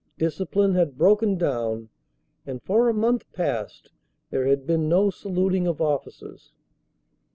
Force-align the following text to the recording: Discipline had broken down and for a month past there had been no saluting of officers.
Discipline 0.17 0.73
had 0.73 0.97
broken 0.97 1.37
down 1.37 1.89
and 2.47 2.59
for 2.63 2.89
a 2.89 2.91
month 2.91 3.31
past 3.33 3.91
there 4.31 4.47
had 4.47 4.65
been 4.65 4.89
no 4.89 5.11
saluting 5.11 5.67
of 5.67 5.79
officers. 5.79 6.53